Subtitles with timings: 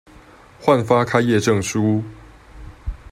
[0.59, 2.01] 換發開業證書